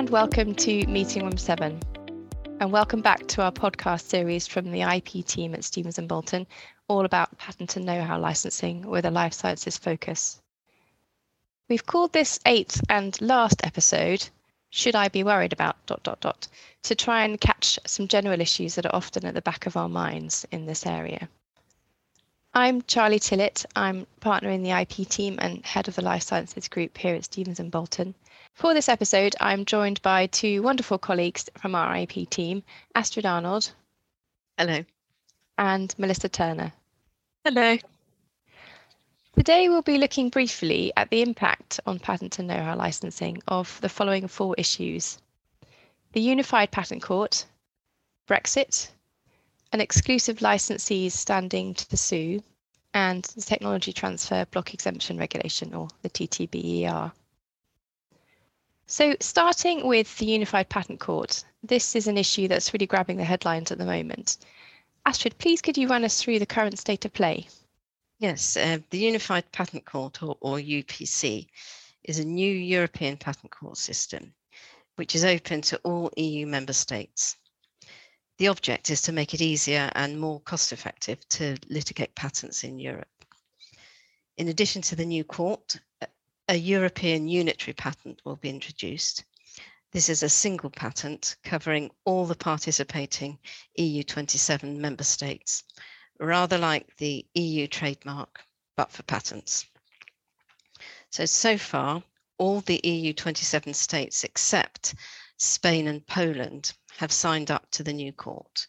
[0.00, 1.78] and welcome to Meeting Room 7.
[2.58, 6.46] And welcome back to our podcast series from the IP team at Stevens and Bolton,
[6.88, 10.40] all about patent and know-how licensing with a life sciences focus.
[11.68, 14.26] We've called this eighth and last episode,
[14.70, 16.48] Should I Be Worried About dot dot dot,
[16.84, 19.90] to try and catch some general issues that are often at the back of our
[19.90, 21.28] minds in this area.
[22.54, 23.66] I'm Charlie Tillett.
[23.76, 27.24] I'm partner in the IP team and head of the Life Sciences Group here at
[27.24, 28.14] Stevens and Bolton.
[28.54, 32.62] For this episode, I'm joined by two wonderful colleagues from our IP team,
[32.94, 33.72] Astrid Arnold.
[34.58, 34.84] Hello.
[35.56, 36.72] And Melissa Turner.
[37.44, 37.78] Hello.
[39.36, 43.88] Today, we'll be looking briefly at the impact on patent and know-how licensing of the
[43.88, 45.18] following four issues.
[46.12, 47.46] The Unified Patent Court,
[48.28, 48.90] Brexit,
[49.72, 52.42] an exclusive licensees standing to sue,
[52.92, 57.12] and the Technology Transfer Block Exemption Regulation, or the TTBER.
[58.90, 63.24] So starting with the Unified Patent Court, this is an issue that's really grabbing the
[63.24, 64.38] headlines at the moment.
[65.06, 67.46] Astrid, please could you run us through the current state of play?
[68.18, 71.46] Yes, uh, the Unified Patent Court, or, or UPC,
[72.02, 74.34] is a new European patent court system,
[74.96, 77.36] which is open to all EU member states.
[78.38, 82.80] The object is to make it easier and more cost effective to litigate patents in
[82.80, 83.06] Europe.
[84.36, 85.76] In addition to the new court,
[86.50, 89.22] a European unitary patent will be introduced.
[89.92, 93.38] This is a single patent covering all the participating
[93.76, 95.62] EU 27 member states,
[96.18, 98.40] rather like the EU trademark,
[98.76, 99.64] but for patents.
[101.10, 102.02] So, so far,
[102.36, 104.96] all the EU 27 states except
[105.38, 108.66] Spain and Poland have signed up to the new court.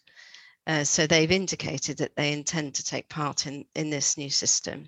[0.67, 4.87] Uh, so they've indicated that they intend to take part in, in this new system.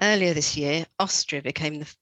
[0.00, 1.94] Earlier this year, Austria became the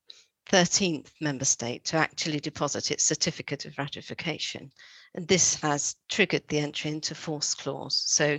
[0.51, 4.71] 13th member state to actually deposit its certificate of ratification.
[5.15, 8.03] And this has triggered the entry into force clause.
[8.07, 8.39] So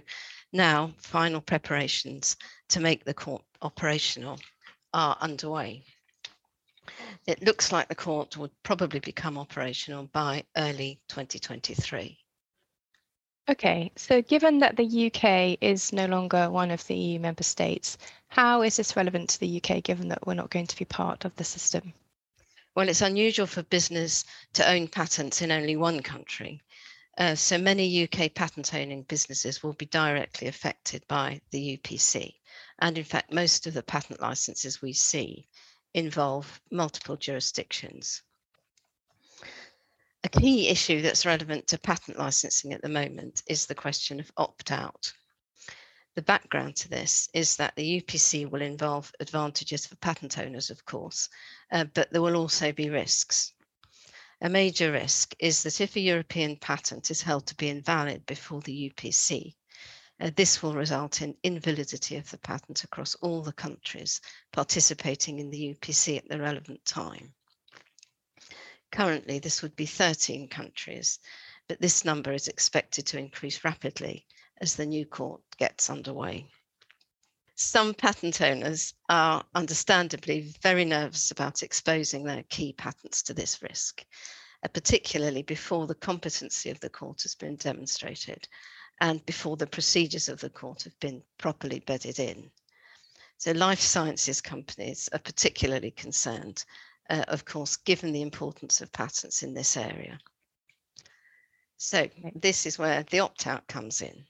[0.53, 2.37] now final preparations
[2.69, 4.39] to make the court operational
[4.93, 5.83] are underway.
[7.25, 12.17] It looks like the court would probably become operational by early 2023.
[13.49, 17.97] Okay, so given that the UK is no longer one of the EU member states,
[18.27, 21.23] how is this relevant to the UK given that we're not going to be part
[21.23, 21.93] of the system?
[22.75, 26.61] Well, it's unusual for business to own patents in only one country.
[27.17, 32.35] Uh, so many UK patent owning businesses will be directly affected by the UPC.
[32.79, 35.47] And in fact, most of the patent licenses we see
[35.93, 38.23] involve multiple jurisdictions.
[40.23, 44.31] A key issue that's relevant to patent licensing at the moment is the question of
[44.35, 45.13] opt out.
[46.15, 50.83] The background to this is that the UPC will involve advantages for patent owners, of
[50.85, 51.29] course,
[51.71, 53.53] uh, but there will also be risks.
[54.41, 58.61] A major risk is that if a European patent is held to be invalid before
[58.61, 59.53] the UPC,
[60.19, 64.19] uh, this will result in invalidity of the patent across all the countries
[64.51, 67.35] participating in the UPC at the relevant time.
[68.91, 71.19] Currently, this would be 13 countries,
[71.67, 74.25] but this number is expected to increase rapidly
[74.59, 76.47] as the new court gets underway.
[77.55, 84.05] Some patent owners are understandably very nervous about exposing their key patents to this risk,
[84.63, 88.47] uh, particularly before the competency of the court has been demonstrated
[89.01, 92.51] and before the procedures of the court have been properly bedded in.
[93.39, 96.63] So life sciences companies are particularly concerned,
[97.09, 100.19] uh, of course, given the importance of patents in this area.
[101.77, 104.25] So this is where the opt-out comes in.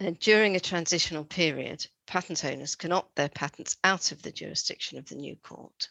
[0.00, 4.98] And during a transitional period, patent owners can opt their patents out of the jurisdiction
[4.98, 5.88] of the new court.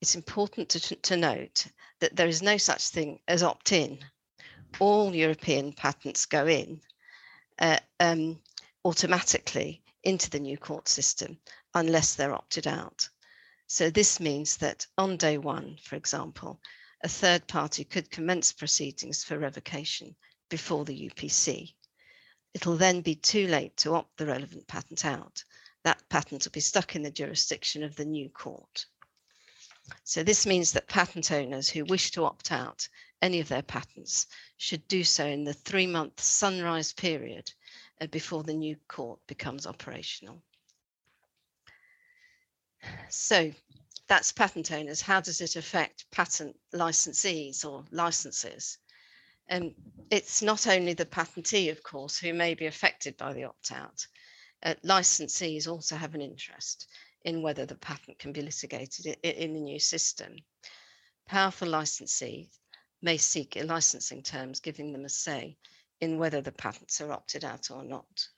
[0.00, 1.66] It's important to, to note
[2.00, 3.98] that there is no such thing as opt-in
[4.78, 6.80] all European patents go in
[7.58, 8.38] uh, um,
[8.84, 11.38] automatically into the new court system
[11.74, 13.08] unless they're opted out.
[13.72, 16.60] So this means that on day one, for example,
[17.04, 20.16] a third party could commence proceedings for revocation
[20.48, 21.76] before the UPC.
[22.52, 25.44] It'll then be too late to opt the relevant patent out.
[25.84, 28.86] That patent will be stuck in the jurisdiction of the new court.
[30.02, 32.88] So this means that patent owners who wish to opt out
[33.22, 34.26] any of their patents
[34.56, 37.48] should do so in the three month sunrise period
[38.00, 40.42] uh, before the new court becomes operational.
[43.08, 43.52] So
[44.08, 45.00] that's patent owners.
[45.00, 48.78] How does it affect patent licensees or licenses?
[49.48, 49.74] And um,
[50.10, 54.06] it's not only the patentee, of course, who may be affected by the opt out.
[54.62, 56.86] Uh, licensees also have an interest
[57.24, 60.36] in whether the patent can be litigated in, in the new system.
[61.26, 62.48] powerful licensees
[63.02, 65.56] may seek licensing terms, giving them a say
[66.00, 68.28] in whether the patents are opted out or not.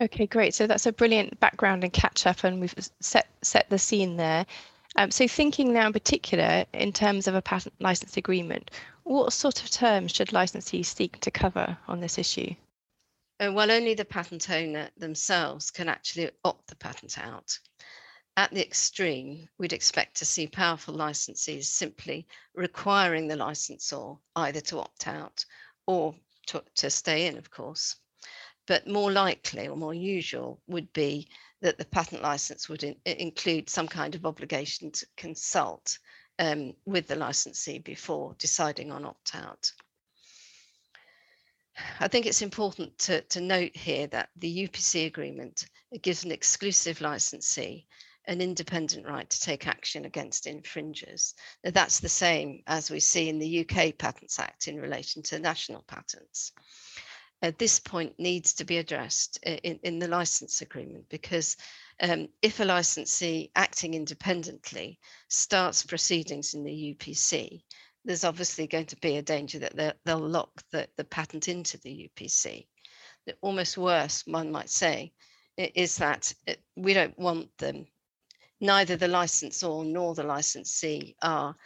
[0.00, 0.54] Okay, great.
[0.54, 4.46] So that's a brilliant background and catch up, and we've set set the scene there.
[4.96, 8.70] Um, so thinking now in particular in terms of a patent license agreement,
[9.04, 12.54] what sort of terms should licensees seek to cover on this issue?
[13.38, 17.58] Uh, well, only the patent owner themselves can actually opt the patent out.
[18.36, 24.78] At the extreme, we'd expect to see powerful licensees simply requiring the licensor either to
[24.78, 25.44] opt out
[25.86, 26.14] or
[26.46, 27.96] to, to stay in, of course.
[28.70, 31.28] But more likely or more usual would be
[31.60, 35.98] that the patent license would in, include some kind of obligation to consult
[36.38, 39.72] um, with the licensee before deciding on opt out.
[41.98, 45.66] I think it's important to, to note here that the UPC agreement
[46.00, 47.88] gives an exclusive licensee
[48.26, 51.34] an independent right to take action against infringers.
[51.64, 55.40] Now, that's the same as we see in the UK Patents Act in relation to
[55.40, 56.52] national patents.
[57.42, 61.56] Uh, this point needs to be addressed in, in the license agreement because
[62.02, 64.98] um, if a licensee acting independently
[65.28, 67.62] starts proceedings in the UPC,
[68.04, 72.10] there's obviously going to be a danger that they'll lock the, the patent into the
[72.10, 72.66] UPC.
[73.26, 75.12] The almost worse, one might say,
[75.56, 77.86] is that it, we don't want them
[78.60, 81.56] neither the licensor nor the licensee are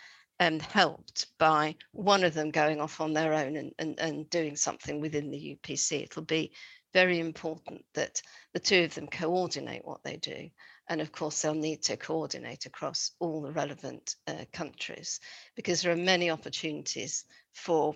[0.41, 4.57] um, helped by one of them going off on their own and, and, and doing
[4.57, 6.03] something within the UPC.
[6.03, 6.53] It'll be
[6.93, 8.21] very important that
[8.53, 10.49] the two of them coordinate what they do.
[10.89, 15.21] And of course, they'll need to coordinate across all the relevant uh, countries
[15.57, 17.95] because there are many opportunities for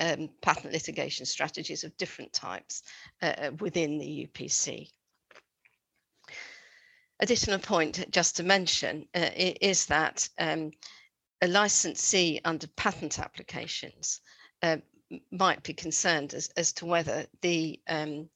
[0.00, 2.82] um, patent litigation strategies of different types
[3.20, 4.88] uh, uh within the UPC
[7.20, 10.70] additional point just to mention uh, is that um,
[11.42, 14.20] a licensee under patent applications
[14.62, 14.76] uh,
[15.30, 18.28] might be concerned as, as to whether the um,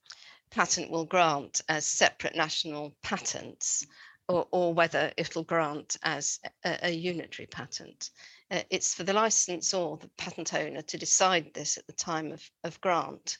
[0.50, 3.86] patent will grant as separate national patents
[4.28, 8.10] or, or whether it'll grant as a, a unitary patent.
[8.50, 12.32] Uh, it's for the licensor, or the patent owner, to decide this at the time
[12.32, 13.38] of, of grant.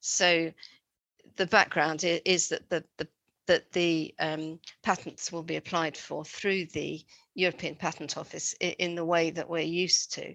[0.00, 0.52] So
[1.36, 3.08] the background is, is that the, the
[3.50, 7.04] that the um, patents will be applied for through the
[7.34, 10.28] European Patent Office in the way that we're used to.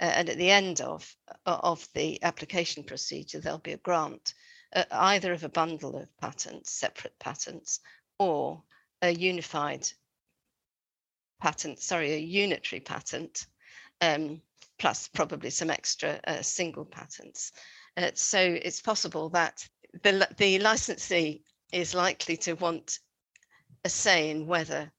[0.00, 1.14] Uh, and at the end of,
[1.44, 4.32] uh, of the application procedure, there'll be a grant
[4.74, 7.80] uh, either of a bundle of patents, separate patents,
[8.18, 8.62] or
[9.02, 9.86] a unified
[11.42, 13.44] patent, sorry, a unitary patent,
[14.00, 14.40] um,
[14.78, 17.52] plus probably some extra uh, single patents.
[17.98, 19.68] Uh, so it's possible that
[20.02, 22.98] the, the licensee is likely to want
[23.84, 24.90] a say in whether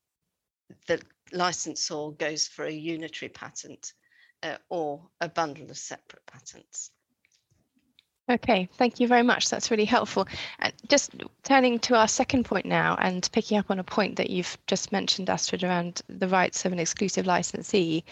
[0.87, 1.01] the
[1.31, 3.93] licensor goes for a unitary patent
[4.43, 6.91] uh, or a bundle of separate patents.
[8.27, 9.49] Okay, thank you very much.
[9.49, 10.27] That's really helpful.
[10.59, 11.11] And just
[11.43, 14.91] turning to our second point now and picking up on a point that you've just
[14.91, 18.03] mentioned, Astrid, around the rights of an exclusive licensee,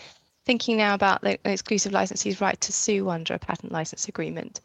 [0.46, 4.62] thinking now about the exclusive licensee's right to sue under a patent license agreement.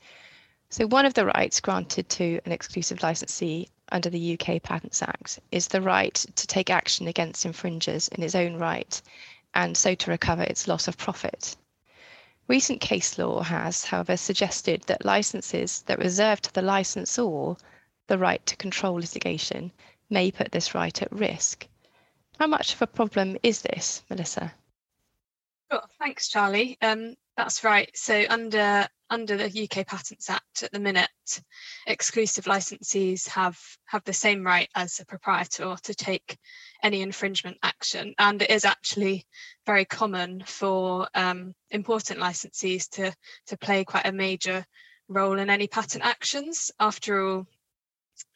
[0.69, 5.41] So one of the rights granted to an exclusive licensee under the UK Patents Act
[5.51, 9.01] is the right to take action against infringers in its own right
[9.55, 11.57] and so to recover its loss of profit.
[12.49, 17.57] Recent case law has, however, suggested that licenses that reserve to the licensor
[18.07, 19.71] the right to control litigation
[20.11, 21.67] may put this right at risk.
[22.39, 24.55] How much of a problem is this, Melissa?
[25.71, 26.79] Sure, thanks, Charlie.
[26.81, 27.91] Um, that's right.
[27.95, 31.11] So under under the UK Patents Act at the minute,
[31.87, 36.37] exclusive licensees have have the same right as a proprietor to take
[36.83, 39.27] any infringement action, and it is actually
[39.67, 43.15] very common for um, important licensees to
[43.47, 44.65] to play quite a major
[45.09, 46.71] role in any patent actions.
[46.79, 47.47] After all,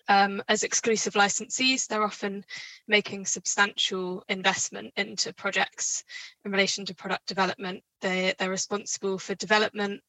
[0.09, 2.44] um, as exclusive licensees, they're often
[2.88, 6.04] making substantial investment into projects
[6.44, 7.82] in relation to product development.
[8.00, 10.00] They, they're responsible for development,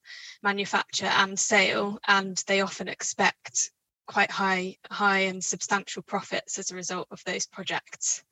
[0.42, 3.72] manufacture and sale, and they often expect
[4.08, 8.24] quite high, high and substantial profits as a result of those projects.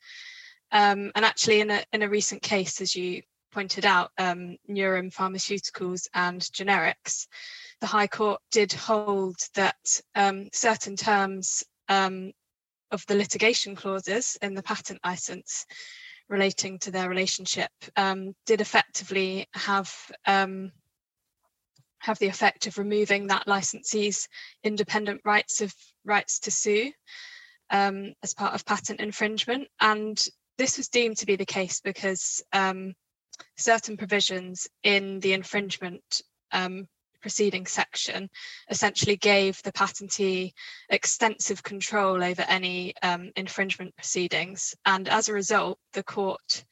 [0.72, 6.08] Um, and actually in a, in a recent case, as you pointed out, um, Pharmaceuticals
[6.14, 7.28] and Generics,
[7.80, 12.32] the High Court did hold that um, certain terms um,
[12.92, 15.66] of the litigation clauses in the patent license
[16.30, 19.94] relating to their relationship um, did effectively have
[20.26, 20.72] um,
[22.00, 24.28] have the effect of removing that licensee's
[24.64, 26.92] independent rights of rights to sue
[27.70, 29.68] um, as part of patent infringement.
[29.80, 30.24] And
[30.58, 32.94] this was deemed to be the case because um,
[33.58, 36.22] certain provisions in the infringement
[36.52, 36.88] um,
[37.22, 38.30] proceeding section
[38.70, 40.54] essentially gave the patentee
[40.90, 44.76] extensive control over any um, infringement proceedings.
[44.86, 46.66] And as a result, the court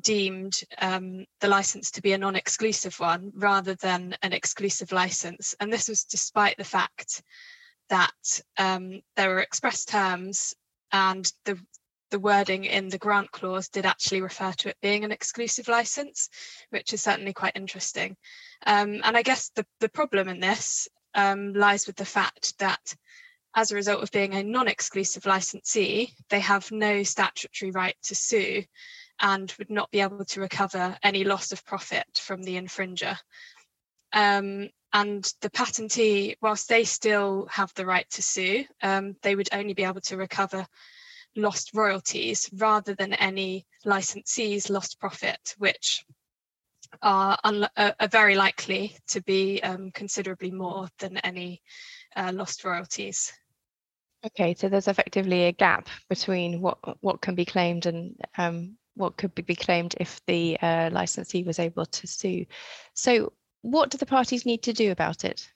[0.00, 5.54] deemed um, the license to be a non-exclusive one rather than an exclusive license.
[5.60, 7.22] And this was despite the fact
[7.88, 10.54] that um, there were express terms
[10.92, 11.58] and the
[12.10, 16.28] the wording in the grant clause did actually refer to it being an exclusive license,
[16.70, 18.16] which is certainly quite interesting.
[18.66, 22.94] Um, and I guess the, the problem in this um, lies with the fact that
[23.54, 28.62] as a result of being a non-exclusive licensee, they have no statutory right to sue
[29.20, 33.16] and would not be able to recover any loss of profit from the infringer.
[34.12, 39.48] Um, and the patentee, whilst they still have the right to sue, um, they would
[39.52, 40.66] only be able to recover
[41.38, 46.04] lost royalties rather than any licensees lost profit, which
[47.02, 51.62] are, uh, are very likely to be um, considerably more than any
[52.16, 53.32] uh, lost royalties.
[54.26, 59.16] Okay, so there's effectively a gap between what what can be claimed and um, what
[59.16, 62.44] could be claimed if the uh, licensee was able to sue.
[62.94, 65.48] So what do the parties need to do about it?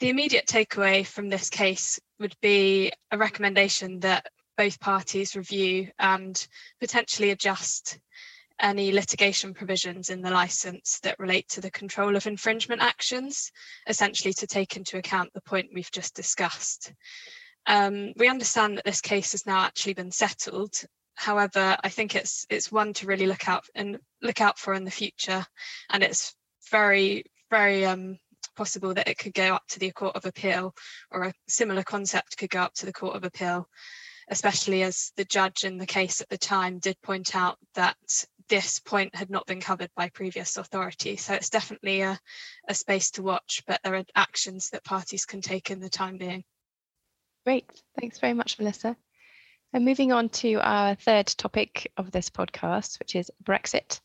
[0.00, 4.26] The immediate takeaway from this case would be a recommendation that
[4.58, 6.46] both parties review and
[6.80, 7.98] potentially adjust
[8.60, 13.52] any litigation provisions in the license that relate to the control of infringement actions,
[13.86, 16.92] essentially to take into account the point we've just discussed.
[17.66, 20.74] Um, we understand that this case has now actually been settled.
[21.14, 24.84] However, I think it's it's one to really look out and look out for in
[24.84, 25.46] the future,
[25.90, 26.34] and it's
[26.70, 28.18] very very um,
[28.56, 30.74] possible that it could go up to the Court of Appeal,
[31.12, 33.68] or a similar concept could go up to the Court of Appeal
[34.30, 37.96] especially as the judge in the case at the time did point out that
[38.48, 41.16] this point had not been covered by previous authority.
[41.16, 42.18] So it's definitely a,
[42.68, 46.16] a space to watch, but there are actions that parties can take in the time
[46.16, 46.44] being.
[47.44, 47.64] Great,
[47.98, 48.96] thanks very much, Melissa.
[49.72, 54.00] And moving on to our third topic of this podcast, which is Brexit.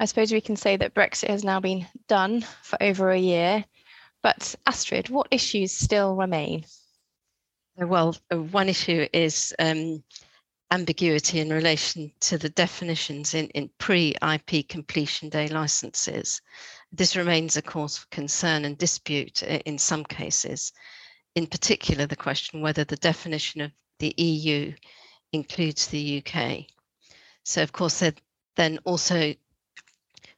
[0.00, 3.64] I suppose we can say that Brexit has now been done for over a year,
[4.22, 6.64] but Astrid, what issues still remain?
[7.80, 10.02] Well, uh, one issue is um,
[10.72, 16.42] ambiguity in relation to the definitions in, in pre-IP completion day licenses.
[16.90, 20.72] This remains a cause of concern and dispute in some cases.
[21.36, 23.70] In particular, the question whether the definition of
[24.00, 24.74] the EU
[25.32, 26.64] includes the UK.
[27.44, 28.14] So, of course, there
[28.56, 29.34] then also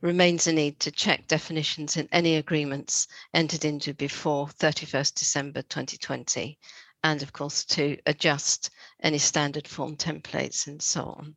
[0.03, 6.59] remains a need to check definitions in any agreements entered into before 31st December 2020
[7.03, 8.71] and of course to adjust
[9.03, 11.37] any standard form templates and so on.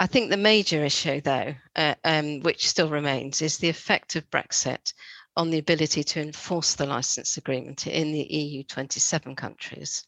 [0.00, 4.28] I think the major issue, though, uh, um, which still remains, is the effect of
[4.30, 4.92] Brexit
[5.36, 10.04] on the ability to enforce the license agreement in the EU 27 countries.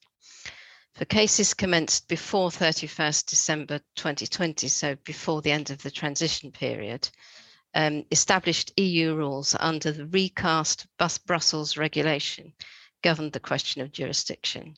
[0.95, 7.09] For cases commenced before 31st December 2020, so before the end of the transition period,
[7.75, 12.53] um, established EU rules under the recast Bus Brussels regulation
[13.05, 14.75] governed the question of jurisdiction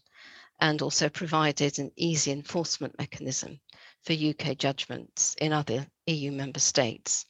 [0.58, 3.60] and also provided an easy enforcement mechanism
[4.04, 7.24] for UK judgments in other EU member states.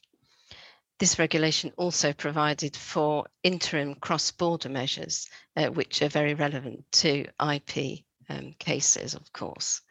[0.97, 7.99] This regulation also provided for interim cross-border measures, uh, which are very relevant to IP
[8.27, 9.81] um, cases, of course.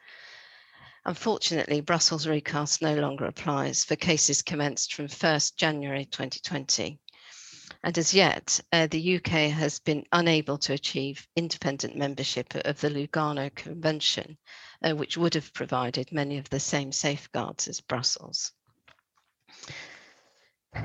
[1.05, 6.99] Unfortunately, Brussels recast no longer applies for cases commenced from 1st January 2020
[7.87, 12.91] and as yet, uh, the UK has been unable to achieve independent membership of the
[12.91, 14.37] Lugano Convention,
[14.83, 18.51] uh, which would have provided many of the same safeguards as Brussels.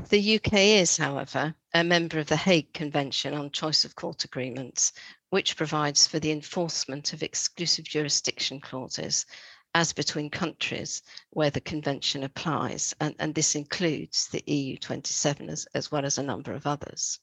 [0.10, 4.93] The UK is, however, a member of the Hague Convention on Choice of Court Agreements,
[5.31, 9.25] which provides for the enforcement of exclusive jurisdiction clauses
[9.74, 15.68] as between countries where the convention applies, and, and this includes the EU 27 as,
[15.74, 17.20] as well as a number of others.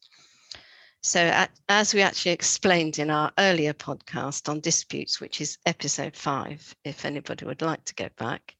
[1.03, 6.17] So at, as we actually explained in our earlier podcast on disputes, which is episode
[6.17, 8.55] five, if anybody would like to go back,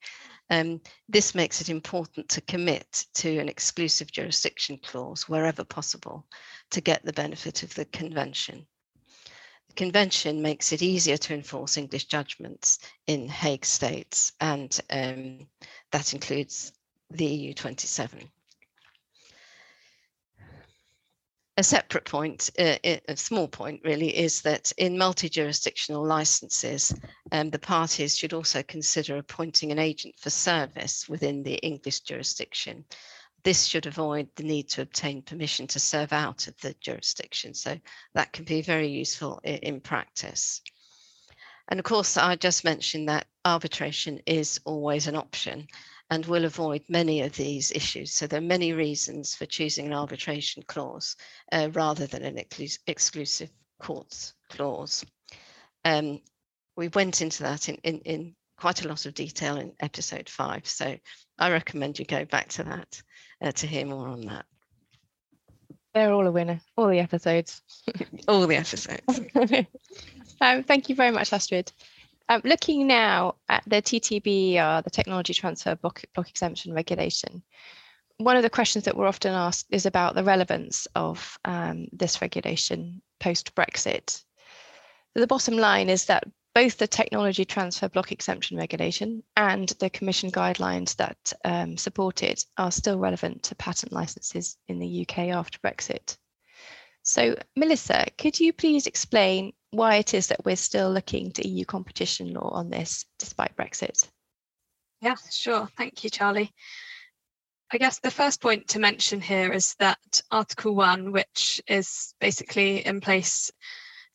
[0.51, 6.27] um, this makes it important to commit to an exclusive jurisdiction clause wherever possible
[6.71, 8.67] to get the benefit of the convention
[9.79, 15.47] convention makes it easier to enforce English judgments in Hague states, and um,
[15.93, 16.73] that includes
[17.11, 18.29] the EU 27.
[21.59, 26.93] A separate point, uh, a small point really, is that in multi-jurisdictional licenses,
[27.31, 32.85] um, the parties should also consider appointing an agent for service within the English jurisdiction
[33.43, 37.55] this should avoid the need to obtain permission to serve out of the jurisdiction.
[37.55, 37.79] So
[38.15, 40.61] that can be very useful in, in practice.
[41.69, 45.69] And of course, I just mentioned that arbitration is always an option
[46.11, 48.15] and will avoid many of these issues.
[48.15, 51.17] So there are many reasons for choosing an arbitration clause
[51.53, 55.05] uh, rather than an exclus exclusive courts clause.
[55.85, 56.21] Um,
[56.77, 60.67] we went into that in, in, in quite a lot of detail in episode five.
[60.67, 60.97] So
[61.39, 63.03] I recommend you go back to that
[63.43, 64.47] uh, to hear more on that.
[65.95, 67.63] They're all a winner, all the episodes.
[68.29, 69.21] all the episodes.
[70.41, 71.73] um, thank you very much, Astrid.
[72.29, 77.43] Um, looking now at the TTB, the Technology Transfer Block, Block Exemption Regulation,
[78.19, 82.21] one of the questions that we're often asked is about the relevance of um, this
[82.21, 84.23] regulation post-Brexit.
[85.15, 86.25] The bottom line is that
[86.59, 92.45] both the technology transfer block exemption regulation and the commission guidelines that um, support it
[92.57, 96.17] are still relevant to patent licenses in the UK after Brexit.
[97.05, 101.65] So Melissa, could you please explain why it is that we're still looking to EU
[101.65, 104.09] competition law on this despite Brexit?
[105.01, 105.69] Yeah, sure.
[105.77, 106.53] Thank you, Charlie.
[107.71, 112.85] I guess the first point to mention here is that Article 1, which is basically
[112.85, 113.53] in place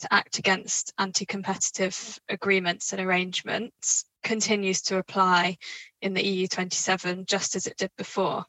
[0.04, 5.58] to act against anti-competitive agreements and arrangements continues to apply
[6.02, 8.46] in the EU27 just as it did before.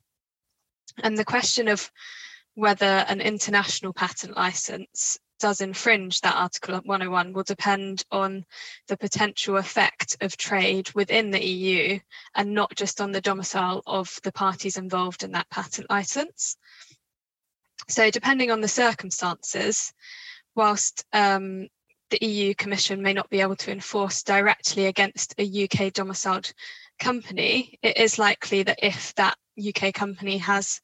[1.02, 1.90] And the question of
[2.54, 8.44] whether an international patent license does infringe that Article 101 will depend on
[8.88, 11.98] the potential effect of trade within the EU
[12.34, 16.56] and not just on the domicile of the parties involved in that patent license.
[17.88, 19.92] So depending on the circumstances,
[20.54, 21.68] whilst um,
[22.10, 26.52] the EU Commission may not be able to enforce directly against a UK domiciled
[26.98, 30.80] company, it is likely that if that UK company has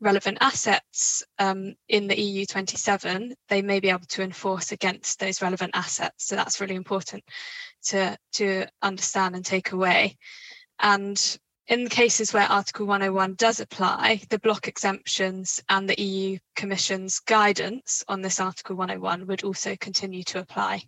[0.00, 5.42] relevant assets um, in the EU 27, they may be able to enforce against those
[5.42, 6.26] relevant assets.
[6.26, 7.24] So that's really important
[7.86, 10.16] to, to understand and take away.
[10.80, 17.20] And in cases where Article 101 does apply, the block exemptions and the EU Commission's
[17.20, 20.82] guidance on this Article 101 would also continue to apply.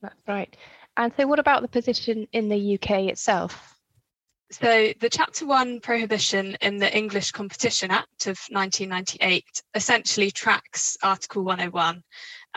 [0.00, 0.56] That's right.
[0.96, 3.74] And so what about the position in the UK itself?
[4.50, 11.42] So the Chapter 1 prohibition in the English Competition Act of 1998 essentially tracks Article
[11.42, 12.02] 101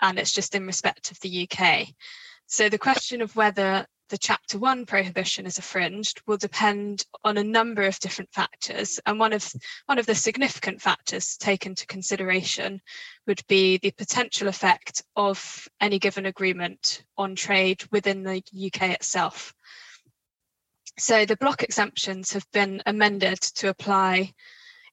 [0.01, 1.87] and it's just in respect of the UK.
[2.45, 7.43] So the question of whether the chapter one prohibition is infringed will depend on a
[7.43, 8.99] number of different factors.
[9.05, 9.51] And one of,
[9.85, 12.81] one of the significant factors taken into consideration
[13.27, 19.53] would be the potential effect of any given agreement on trade within the UK itself.
[20.97, 24.33] So the block exemptions have been amended to apply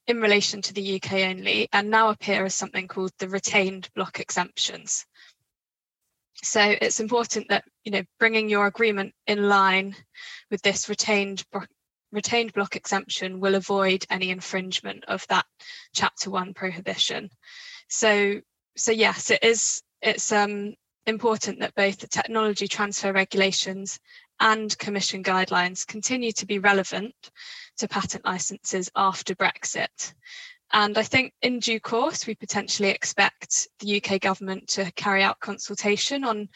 [0.06, 4.20] in relation to the UK only and now appear as something called the retained block
[4.20, 5.04] exemptions.
[6.42, 9.94] So it's important that you know bringing your agreement in line
[10.50, 11.44] with this retained
[12.12, 15.44] retained block exemption will avoid any infringement of that
[15.94, 17.30] chapter one prohibition.
[17.88, 18.40] So
[18.76, 20.74] so yes, it is it's um,
[21.06, 23.98] important that both the technology transfer regulations
[24.40, 27.14] and commission guidelines continue to be relevant
[27.78, 30.12] to patent licenses after Brexit.
[30.72, 35.40] And I think in due course, we potentially expect the UK government to carry out
[35.40, 36.48] consultation on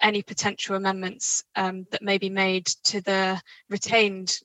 [0.00, 4.36] any potential amendments um, that may be made to the retained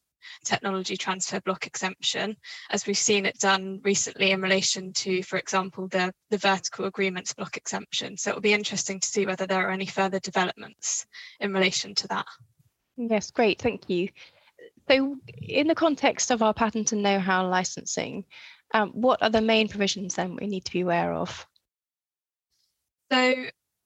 [0.43, 2.35] technology transfer block exemption,
[2.69, 7.33] as we've seen it done recently in relation to, for example, the, the vertical agreements
[7.33, 8.17] block exemption.
[8.17, 11.05] So it'll be interesting to see whether there are any further developments
[11.39, 12.25] in relation to that.
[12.97, 14.09] Yes, great, thank you.
[14.89, 18.25] So in the context of our patent and know-how licensing,
[18.73, 21.47] um, what are the main provisions then we need to be aware of?
[23.11, 23.45] So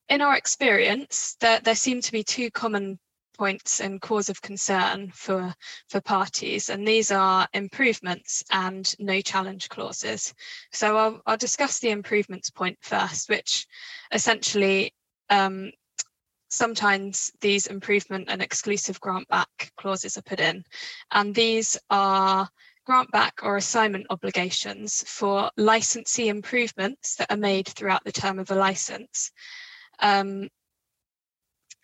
[0.10, 3.00] in our experience, there, there seem to be two common
[3.38, 5.54] points and cause of concern for,
[5.90, 10.34] for parties, and these are improvements and no challenge clauses.
[10.72, 13.66] So I'll, I'll discuss the improvements point first, which
[14.12, 14.94] essentially
[15.30, 15.72] um,
[16.50, 20.64] sometimes these improvement and exclusive grant back clauses are put in,
[21.12, 22.50] and these are
[22.86, 28.52] grant back or assignment obligations for licensee improvements that are made throughout the term of
[28.52, 29.32] a license.
[30.00, 30.50] Um,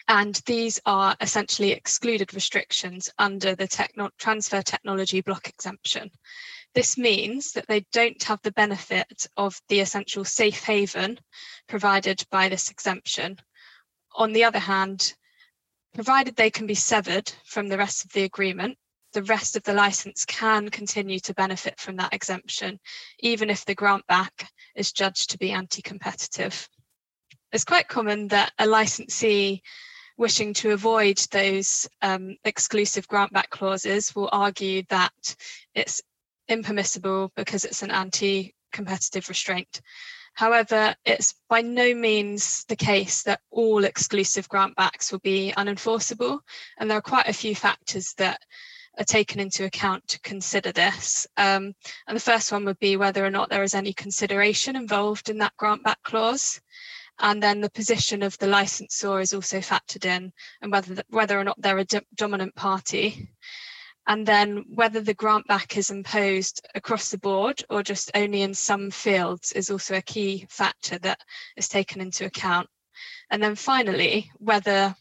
[0.08, 6.10] and these are essentially excluded restrictions under the techno transfer technology block exemption.
[6.74, 11.20] This means that they don't have the benefit of the essential safe haven
[11.68, 13.38] provided by this exemption.
[14.16, 15.14] On the other hand,
[15.94, 18.78] provided they can be severed from the rest of the agreement,
[19.14, 22.80] the rest of the license can continue to benefit from that exemption,
[23.20, 26.70] even if the grant back is judged to be anti-competitive.
[27.52, 29.62] It's quite common that a licensee
[30.18, 35.36] wishing to avoid those um, exclusive grant back clauses will argue that
[35.76, 36.02] it's
[36.48, 39.82] impermissible because it's an anti-competitive restraint.
[40.34, 46.40] However, it's by no means the case that all exclusive grant backs will be unenforceable,
[46.78, 48.40] and there are quite a few factors that
[48.98, 51.28] are taken into account to consider this.
[51.38, 51.74] Um,
[52.08, 55.38] and the first one would be whether or not there is any consideration involved in
[55.40, 56.60] that grant back clause.
[57.20, 60.32] And then the position of the licensor is also factored in
[60.62, 63.30] and whether, the, whether or not they're a do dominant party.
[64.08, 68.54] And then whether the grant back is imposed across the board or just only in
[68.54, 71.20] some fields is also a key factor that
[71.58, 72.70] is taken into account.
[73.30, 74.96] And then finally, whether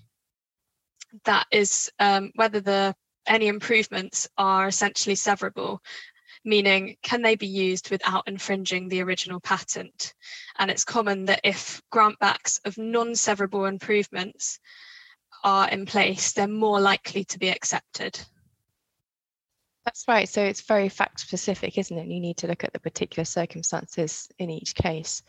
[1.24, 2.94] that is um, whether the
[3.26, 5.78] any improvements are essentially severable,
[6.44, 10.14] meaning can they be used without infringing the original patent?
[10.58, 14.58] And it's common that if grantbacks of non-severable improvements
[15.44, 18.18] are in place, they're more likely to be accepted.
[19.84, 20.28] That's right.
[20.28, 22.08] So it's very fact specific, isn't it?
[22.08, 25.22] You need to look at the particular circumstances in each case.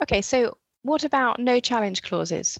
[0.00, 2.58] Okay, so what about no challenge clauses?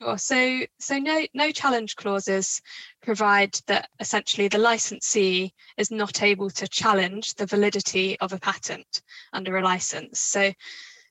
[0.00, 0.16] Sure.
[0.18, 2.62] So, so no, no challenge clauses
[3.02, 9.02] provide that essentially the licensee is not able to challenge the validity of a patent
[9.32, 10.18] under a license.
[10.20, 10.52] So,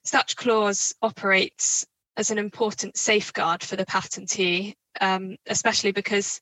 [0.02, 6.40] such clause operates as an important safeguard for the patentee, um, especially because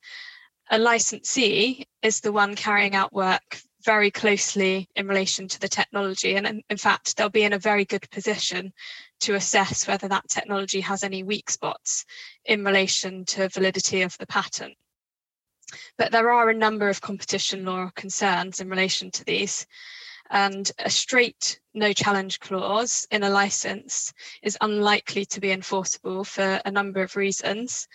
[0.70, 6.37] a licensee is the one carrying out work very closely in relation to the technology.
[6.37, 8.70] And in, fact, they'll be in a very good position
[9.20, 12.05] to assess whether that technology has any weak spots
[12.44, 14.74] in relation to validity of the patent.
[15.96, 19.66] But there are a number of competition law concerns in relation to these.
[20.29, 26.61] And a straight no challenge clause in a license is unlikely to be enforceable for
[26.62, 27.88] a number of reasons.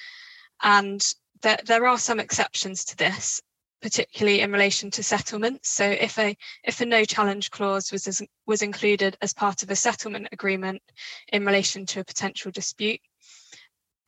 [0.63, 1.05] And
[1.43, 3.43] there, there are some exceptions to this,
[3.83, 5.69] particularly in relation to settlements.
[5.69, 9.69] So if a if a no challenge clause was as, was included as part of
[9.69, 10.81] a settlement agreement
[11.27, 13.01] in relation to a potential dispute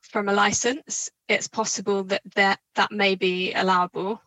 [0.02, 4.22] from a license, it's possible that that, that may be allowable.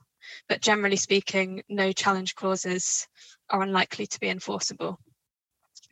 [0.49, 3.09] But generally speaking, no challenge clauses
[3.49, 4.99] are unlikely to be enforceable.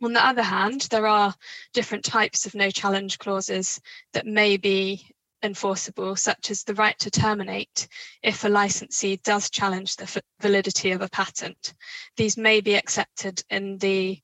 [0.03, 1.35] On the other hand, there are
[1.73, 3.81] different types of no challenge clauses
[4.13, 5.16] that may be
[5.47, 7.89] enforceable, such as the right to terminate
[8.23, 11.73] if a licensee does challenge the validity of a patent.
[12.17, 14.21] These may be accepted in the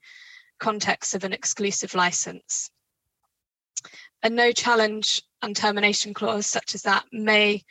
[0.61, 2.71] context of an exclusive license.
[4.23, 7.65] A no challenge and termination clause such as that may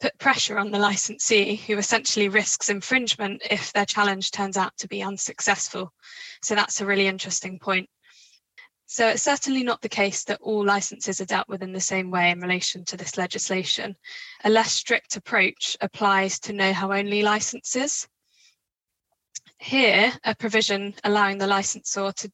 [0.00, 4.88] put pressure on the licensee who essentially risks infringement if their challenge turns out to
[4.88, 5.92] be unsuccessful.
[6.42, 7.88] So that's a really interesting point.
[8.90, 12.10] So it's certainly not the case that all licenses are dealt with in the same
[12.10, 13.94] way in relation to this legislation.
[14.44, 18.08] A less strict approach applies to know-how only licenses.
[19.58, 22.32] Here, a provision allowing the licensor to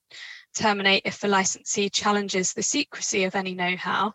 [0.54, 4.14] terminate if the licensee challenges the secrecy of any know-how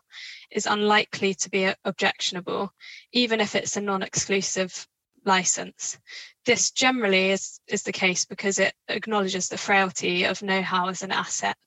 [0.50, 2.74] is unlikely to be objectionable,
[3.12, 4.88] even if it's a non-exclusive
[5.26, 6.00] license.
[6.46, 11.12] This generally is, is the case because it acknowledges the frailty of know-how as an
[11.12, 11.58] asset.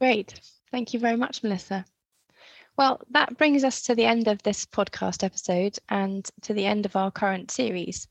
[0.00, 0.40] Great.
[0.70, 1.84] Thank you very much, Melissa.
[2.76, 6.84] Well, that brings us to the end of this podcast episode and to the end
[6.84, 8.06] of our current series.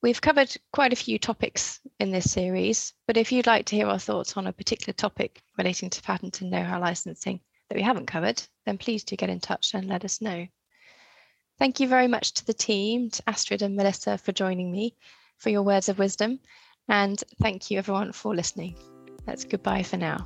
[0.00, 3.88] We've covered quite a few topics in this series, but if you'd like to hear
[3.88, 8.06] our thoughts on a particular topic relating to patent and know-how licensing that we haven't
[8.06, 10.46] covered, then please do get in touch and let us know.
[11.58, 14.94] Thank you very much to the team, to Astrid and Melissa for joining me,
[15.36, 16.38] for your words of wisdom,
[16.88, 18.78] and thank you everyone for listening.
[19.26, 20.24] That's goodbye for now.